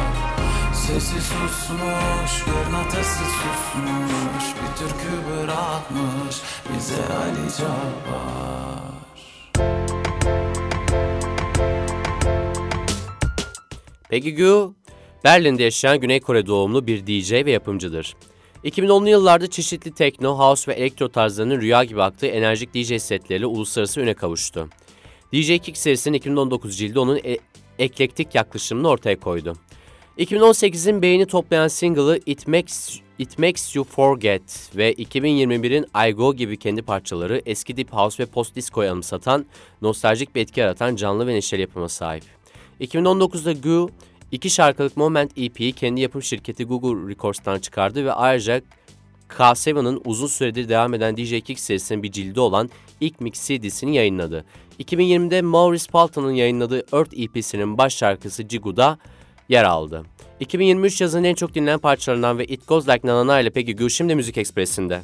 Sesi 0.74 1.20
susmuş, 1.20 2.44
kırnatısı 2.44 3.24
susmuş. 3.24 4.44
Bir 4.56 4.76
türkü 4.78 5.12
bırakmış 5.28 6.36
bize 6.74 7.02
Ali 7.14 7.56
Cabbar 7.58 8.99
Peggy 14.10 14.30
Gou, 14.30 14.74
Berlin'de 15.24 15.62
yaşayan 15.62 16.00
Güney 16.00 16.20
Kore 16.20 16.46
doğumlu 16.46 16.86
bir 16.86 17.06
DJ 17.06 17.32
ve 17.32 17.50
yapımcıdır. 17.50 18.16
2010'lu 18.64 19.08
yıllarda 19.08 19.50
çeşitli 19.50 19.94
tekno, 19.94 20.38
house 20.38 20.72
ve 20.72 20.76
elektro 20.76 21.08
tarzlarının 21.08 21.60
rüya 21.60 21.84
gibi 21.84 22.02
aktığı 22.02 22.26
enerjik 22.26 22.74
DJ 22.74 23.02
setleriyle 23.02 23.46
uluslararası 23.46 24.00
üne 24.00 24.14
kavuştu. 24.14 24.68
DJ 25.32 25.58
Kick 25.58 25.76
serisinin 25.76 26.16
2019 26.16 26.78
cildi 26.78 26.98
onun 26.98 27.20
e- 27.24 27.38
eklektik 27.78 28.34
yaklaşımını 28.34 28.88
ortaya 28.88 29.20
koydu. 29.20 29.56
2018'in 30.18 31.02
beğeni 31.02 31.26
toplayan 31.26 31.68
single'ı 31.68 32.20
It 32.26 32.48
Makes, 32.48 33.00
It 33.18 33.38
Makes 33.38 33.76
You 33.76 33.84
Forget 33.84 34.70
ve 34.76 34.92
2021'in 34.92 36.08
I 36.08 36.12
Go 36.12 36.34
gibi 36.34 36.56
kendi 36.56 36.82
parçaları 36.82 37.42
eski 37.46 37.76
Deep 37.76 37.92
House 37.92 38.22
ve 38.22 38.26
Post 38.26 38.56
Disco'yu 38.56 38.90
anımsatan, 38.90 39.46
nostaljik 39.82 40.34
bir 40.34 40.40
etki 40.40 40.60
yaratan 40.60 40.96
canlı 40.96 41.26
ve 41.26 41.34
neşeli 41.34 41.60
yapıma 41.60 41.88
sahip. 41.88 42.39
2019'da 42.80 43.52
Gu, 43.52 43.90
iki 44.32 44.50
şarkılık 44.50 44.96
Moment 44.96 45.38
EP'yi 45.38 45.72
kendi 45.72 46.00
yapım 46.00 46.22
şirketi 46.22 46.64
Google 46.64 47.10
Records'tan 47.10 47.58
çıkardı 47.58 48.04
ve 48.04 48.12
ayrıca 48.12 48.62
K7'ın 49.28 50.00
uzun 50.04 50.26
süredir 50.26 50.68
devam 50.68 50.94
eden 50.94 51.16
DJ 51.16 51.40
Kick 51.40 51.60
serisinin 51.60 52.02
bir 52.02 52.12
cildi 52.12 52.40
olan 52.40 52.70
ilk 53.00 53.20
mix 53.20 53.46
CD'sini 53.46 53.96
yayınladı. 53.96 54.44
2020'de 54.80 55.42
Maurice 55.42 55.90
Palton'un 55.92 56.32
yayınladığı 56.32 56.84
Earth 56.92 57.18
EP'sinin 57.18 57.78
baş 57.78 57.96
şarkısı 57.96 58.48
Jigu'da 58.48 58.98
yer 59.48 59.64
aldı. 59.64 60.02
2023 60.40 61.00
yazının 61.00 61.24
en 61.24 61.34
çok 61.34 61.54
dinlenen 61.54 61.78
parçalarından 61.78 62.38
ve 62.38 62.44
It 62.44 62.68
Goes 62.68 62.88
Like 62.88 63.08
Na 63.08 63.14
Na 63.14 63.26
Na 63.26 63.40
ile 63.40 63.50
Peggy 63.50 63.72
Gou 63.72 63.88
şimdi 63.88 64.14
Müzik 64.14 64.38
Ekspresi'nde. 64.38 65.02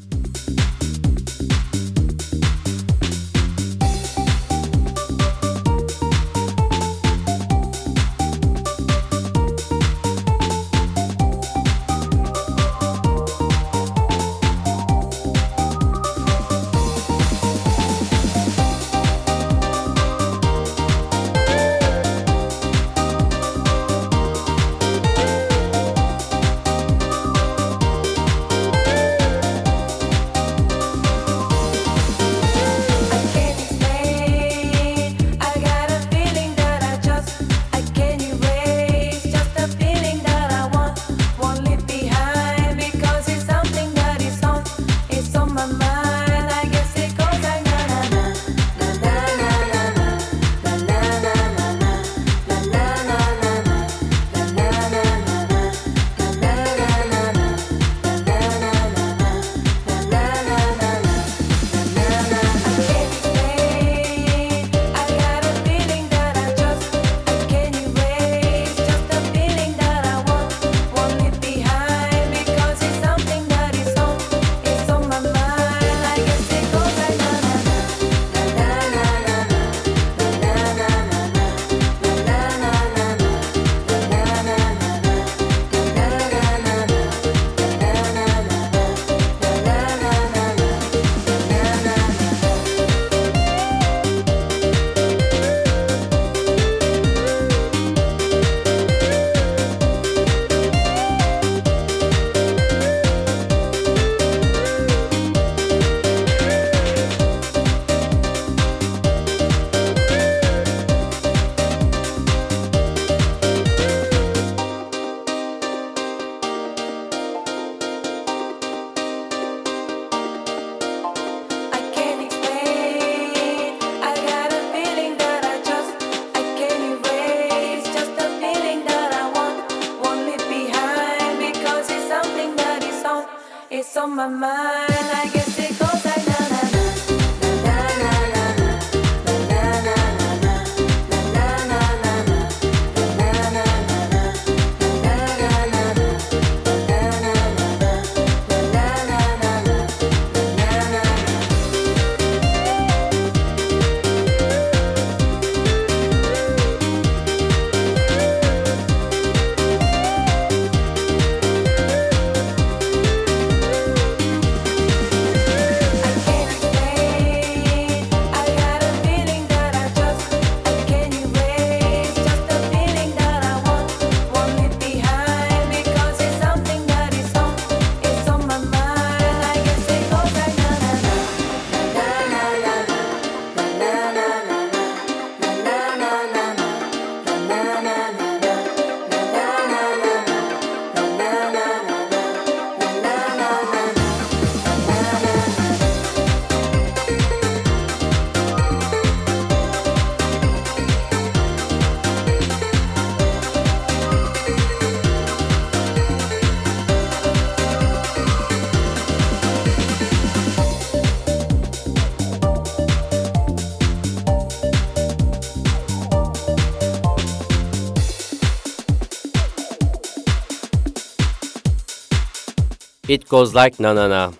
It 223.09 223.31
Goes 223.31 223.57
Like 223.57 223.83
Na 223.83 223.95
Na 223.95 224.11
Na. 224.11 224.31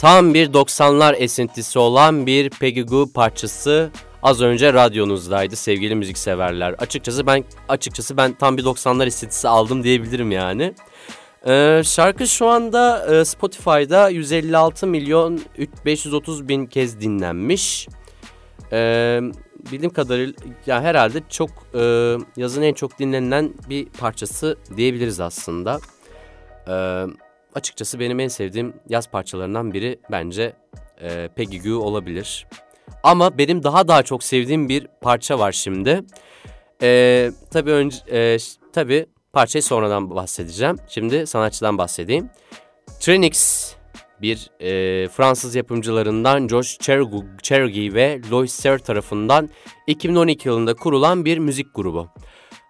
Tam 0.00 0.34
bir 0.34 0.52
90'lar 0.52 1.16
esintisi 1.16 1.78
olan 1.78 2.26
bir 2.26 2.50
Peggy 2.50 2.80
Goo 2.80 3.12
parçası 3.12 3.90
az 4.22 4.40
önce 4.40 4.72
radyonuzdaydı 4.72 5.56
sevgili 5.56 5.94
müzikseverler. 5.94 6.72
Açıkçası 6.72 7.26
ben 7.26 7.44
açıkçası 7.68 8.16
ben 8.16 8.32
tam 8.32 8.56
bir 8.56 8.64
90'lar 8.64 9.06
esintisi 9.06 9.48
aldım 9.48 9.84
diyebilirim 9.84 10.32
yani. 10.32 10.74
Ee, 11.46 11.82
şarkı 11.84 12.26
şu 12.26 12.46
anda 12.46 13.14
e, 13.14 13.24
Spotify'da 13.24 14.08
156 14.08 14.86
milyon 14.86 15.40
530 15.84 16.48
bin 16.48 16.66
kez 16.66 17.00
dinlenmiş. 17.00 17.88
Ee, 18.72 19.20
bildiğim 19.72 19.92
kadarıyla 19.92 20.34
ya 20.66 20.82
herhalde 20.82 21.22
çok 21.28 21.50
e, 21.74 21.80
yazın 22.36 22.62
en 22.62 22.74
çok 22.74 22.98
dinlenilen 22.98 23.52
bir 23.68 23.86
parçası 23.86 24.56
diyebiliriz 24.76 25.20
aslında. 25.20 25.80
Ee, 26.68 27.04
açıkçası 27.54 28.00
benim 28.00 28.20
en 28.20 28.28
sevdiğim 28.28 28.74
yaz 28.88 29.10
parçalarından 29.10 29.72
biri 29.72 30.00
bence 30.10 30.52
e, 31.00 31.28
Peggy 31.36 31.58
Goo 31.58 31.78
olabilir. 31.78 32.46
Ama 33.02 33.38
benim 33.38 33.62
daha 33.62 33.88
daha 33.88 34.02
çok 34.02 34.24
sevdiğim 34.24 34.68
bir 34.68 34.86
parça 35.00 35.38
var 35.38 35.52
şimdi. 35.52 36.02
Ee, 36.82 37.30
tabii 37.50 37.70
önce 37.70 37.96
e, 38.12 38.36
tabii 38.72 39.06
parçayı 39.32 39.62
sonradan 39.62 40.10
bahsedeceğim. 40.10 40.76
Şimdi 40.88 41.26
sanatçıdan 41.26 41.78
bahsedeyim. 41.78 42.30
Trinix 43.00 43.70
bir 44.22 44.50
e, 44.60 45.08
Fransız 45.08 45.54
yapımcılarından 45.54 46.48
Josh 46.48 46.78
Chergy 47.42 47.94
ve 47.94 48.20
Lois 48.30 48.52
Serre 48.52 48.78
tarafından 48.78 49.50
2012 49.86 50.48
yılında 50.48 50.74
kurulan 50.74 51.24
bir 51.24 51.38
müzik 51.38 51.74
grubu. 51.74 52.08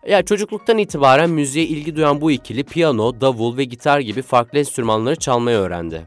Ya 0.07 0.23
çocukluktan 0.23 0.79
itibaren 0.79 1.31
müziğe 1.31 1.67
ilgi 1.67 1.97
duyan 1.97 2.21
bu 2.21 2.31
ikili 2.31 2.65
piyano, 2.65 3.21
davul 3.21 3.57
ve 3.57 3.65
gitar 3.65 4.01
gibi 4.01 4.23
farklı 4.23 4.59
enstrümanları 4.59 5.17
çalmayı 5.17 5.57
öğrendi. 5.57 6.03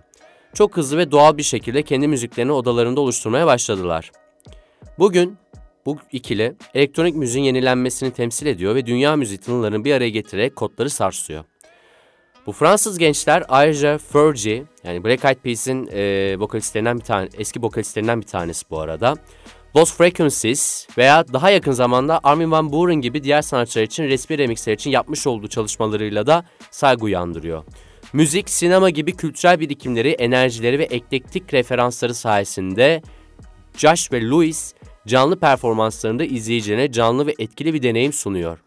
Çok 0.53 0.77
hızlı 0.77 0.97
ve 0.97 1.11
doğal 1.11 1.37
bir 1.37 1.43
şekilde 1.43 1.83
kendi 1.83 2.07
müziklerini 2.07 2.51
odalarında 2.51 3.01
oluşturmaya 3.01 3.47
başladılar. 3.47 4.11
Bugün 4.99 5.37
bu 5.85 5.97
ikili 6.11 6.55
elektronik 6.73 7.15
müziğin 7.15 7.45
yenilenmesini 7.45 8.11
temsil 8.11 8.45
ediyor 8.45 8.75
ve 8.75 8.85
dünya 8.85 9.15
müziği 9.15 9.39
tınılarını 9.39 9.83
bir 9.83 9.93
araya 9.93 10.09
getirerek 10.09 10.55
kodları 10.55 10.89
sarsıyor. 10.89 11.43
Bu 12.45 12.51
Fransız 12.51 12.97
gençler 12.97 13.43
ayrıca 13.49 13.97
Fergie 13.97 14.63
yani 14.83 15.03
Black 15.03 15.25
Eyed 15.25 15.37
Peas'in 15.37 15.89
e, 15.93 16.35
vokalistlerinden 16.39 16.99
bir 16.99 17.03
tane 17.03 17.29
eski 17.37 17.61
vokalistlerinden 17.61 18.21
bir 18.21 18.27
tanesi 18.27 18.65
bu 18.69 18.79
arada. 18.79 19.15
Lost 19.75 19.97
Frequencies 19.97 20.87
veya 20.97 21.33
daha 21.33 21.49
yakın 21.49 21.71
zamanda 21.71 22.19
Armin 22.23 22.51
Van 22.51 22.71
Buuren 22.71 22.95
gibi 22.95 23.23
diğer 23.23 23.41
sanatçılar 23.41 23.83
için 23.83 24.03
resmi 24.03 24.37
remixler 24.37 24.73
için 24.73 24.89
yapmış 24.89 25.27
olduğu 25.27 25.47
çalışmalarıyla 25.47 26.27
da 26.27 26.45
saygı 26.71 27.05
uyandırıyor. 27.05 27.63
Müzik, 28.13 28.49
sinema 28.49 28.89
gibi 28.89 29.15
kültürel 29.15 29.59
birikimleri, 29.59 30.09
enerjileri 30.09 30.79
ve 30.79 30.83
eklektik 30.83 31.53
referansları 31.53 32.13
sayesinde 32.13 33.01
Josh 33.77 34.11
ve 34.11 34.29
Louis 34.29 34.73
canlı 35.07 35.39
performanslarında 35.39 36.25
izleyicine 36.25 36.91
canlı 36.91 37.27
ve 37.27 37.33
etkili 37.39 37.73
bir 37.73 37.83
deneyim 37.83 38.13
sunuyor. 38.13 38.57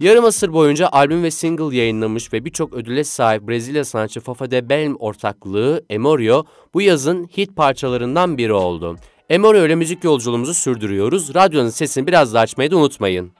Yarım 0.00 0.24
asır 0.24 0.52
boyunca 0.52 0.88
albüm 0.92 1.22
ve 1.22 1.30
single 1.30 1.76
yayınlamış 1.76 2.32
ve 2.32 2.44
birçok 2.44 2.72
ödüle 2.72 3.04
sahip 3.04 3.48
Brezilya 3.48 3.84
sanatçı 3.84 4.20
Fafa 4.20 4.50
de 4.50 4.68
Belm 4.68 4.96
ortaklığı 4.96 5.84
Emorio 5.90 6.44
bu 6.74 6.82
yazın 6.82 7.24
hit 7.24 7.56
parçalarından 7.56 8.38
biri 8.38 8.52
oldu. 8.52 8.96
Emorio 9.28 9.66
ile 9.66 9.74
müzik 9.74 10.04
yolculuğumuzu 10.04 10.54
sürdürüyoruz. 10.54 11.34
Radyonun 11.34 11.70
sesini 11.70 12.06
biraz 12.06 12.34
daha 12.34 12.42
açmayı 12.42 12.70
da 12.70 12.76
unutmayın. 12.76 13.32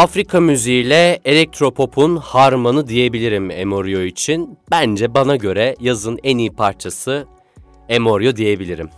Afrika 0.00 0.40
müziğiyle 0.40 1.20
elektropop'un 1.24 2.16
harmanı 2.16 2.88
diyebilirim 2.88 3.50
Emorio 3.50 4.00
için. 4.00 4.58
Bence 4.70 5.14
bana 5.14 5.36
göre 5.36 5.76
yazın 5.80 6.18
en 6.22 6.38
iyi 6.38 6.50
parçası 6.50 7.26
Emorio 7.88 8.36
diyebilirim. 8.36 8.90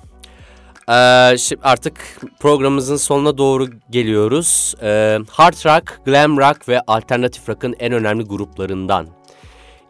Ee, 0.88 1.38
şimdi 1.38 1.62
artık 1.64 2.20
programımızın 2.40 2.96
sonuna 2.96 3.38
doğru 3.38 3.68
geliyoruz. 3.90 4.74
Ee, 4.82 5.18
hard 5.30 5.54
rock, 5.54 6.00
glam 6.04 6.38
rock 6.38 6.68
ve 6.68 6.80
alternatif 6.86 7.48
rock'ın 7.48 7.74
en 7.78 7.92
önemli 7.92 8.24
gruplarından. 8.24 9.06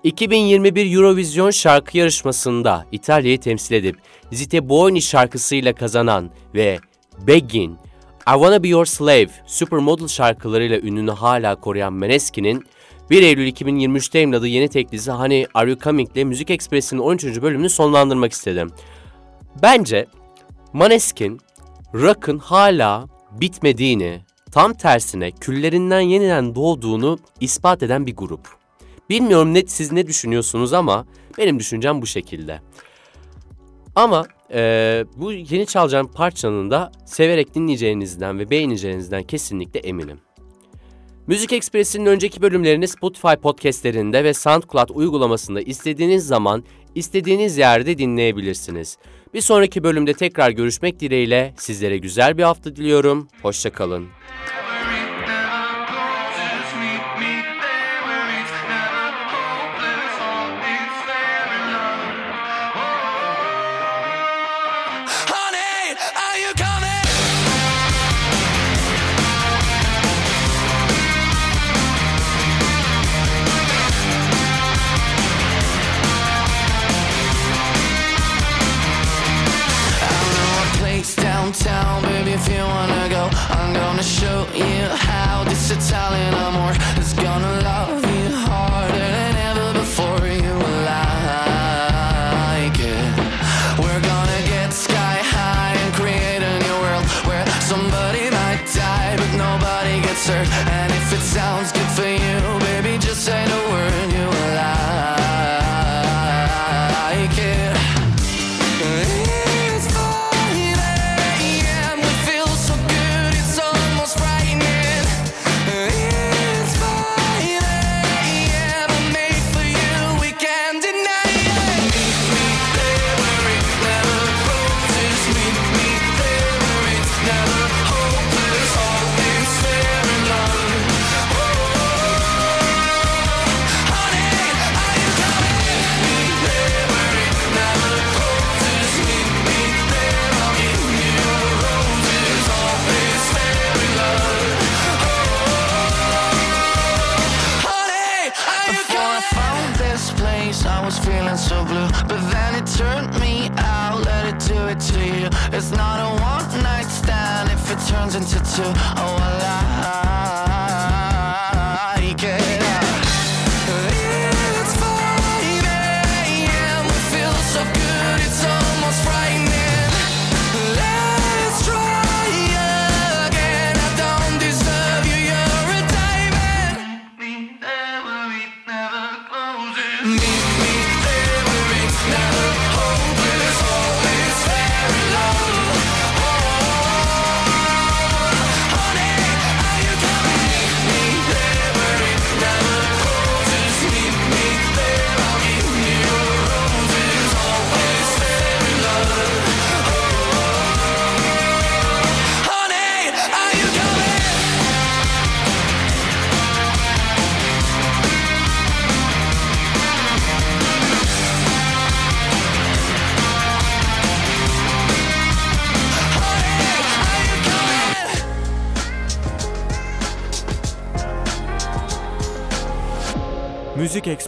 2021 0.02 0.96
Eurovision 0.96 1.50
şarkı 1.50 1.98
yarışmasında 1.98 2.86
İtalya'yı 2.92 3.40
temsil 3.40 3.74
edip 3.74 3.96
Zite 4.32 4.68
Buoni 4.68 5.02
şarkısıyla 5.02 5.72
kazanan 5.72 6.30
ve 6.54 6.78
Begin 7.26 7.78
I 8.26 8.32
Wanna 8.32 8.62
Be 8.62 8.68
Your 8.68 8.84
Slave, 8.86 9.28
Supermodel 9.46 10.08
şarkılarıyla 10.08 10.78
ününü 10.78 11.10
hala 11.10 11.54
koruyan 11.54 11.92
Meneskin'in 11.92 12.66
1 13.10 13.22
Eylül 13.22 13.52
2023'te 13.52 14.18
yayınladığı 14.18 14.46
yeni 14.46 14.68
teklisi 14.68 15.10
Hani 15.10 15.46
Are 15.54 15.70
You 15.70 15.78
Coming 15.78 16.10
ile 16.12 16.24
Müzik 16.24 16.50
Ekspresi'nin 16.50 17.00
13. 17.00 17.42
bölümünü 17.42 17.70
sonlandırmak 17.70 18.32
istedim. 18.32 18.72
Bence 19.62 20.06
Maneskin, 20.72 21.40
rock'ın 21.94 22.38
hala 22.38 23.06
bitmediğini, 23.30 24.20
tam 24.52 24.72
tersine 24.72 25.30
küllerinden 25.30 26.00
yeniden 26.00 26.54
doğduğunu 26.54 27.18
ispat 27.40 27.82
eden 27.82 28.06
bir 28.06 28.16
grup. 28.16 28.48
Bilmiyorum 29.10 29.54
net 29.54 29.70
siz 29.70 29.92
ne 29.92 30.06
düşünüyorsunuz 30.06 30.72
ama 30.72 31.06
benim 31.38 31.58
düşüncem 31.58 32.02
bu 32.02 32.06
şekilde. 32.06 32.60
Ama 33.94 34.26
ee, 34.54 35.04
bu 35.16 35.32
yeni 35.32 35.66
çalacağım 35.66 36.10
parçanın 36.12 36.70
da 36.70 36.92
severek 37.06 37.54
dinleyeceğinizden 37.54 38.38
ve 38.38 38.50
beğeneceğinizden 38.50 39.22
kesinlikle 39.22 39.80
eminim. 39.80 40.20
Müzik 41.26 41.52
Ekspresi'nin 41.52 42.06
önceki 42.06 42.42
bölümlerini 42.42 42.88
Spotify 42.88 43.34
podcastlerinde 43.42 44.24
ve 44.24 44.34
SoundCloud 44.34 44.88
uygulamasında 44.94 45.60
istediğiniz 45.60 46.26
zaman, 46.26 46.64
istediğiniz 46.94 47.58
yerde 47.58 47.98
dinleyebilirsiniz. 47.98 48.98
Bir 49.34 49.40
sonraki 49.40 49.84
bölümde 49.84 50.14
tekrar 50.14 50.50
görüşmek 50.50 51.00
dileğiyle 51.00 51.54
sizlere 51.56 51.98
güzel 51.98 52.38
bir 52.38 52.42
hafta 52.42 52.76
diliyorum. 52.76 53.28
Hoşçakalın. 53.42 54.06
kalın. 54.06 54.71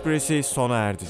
Ekspresi 0.04 0.42
sona 0.42 0.76
erdi. 0.76 1.04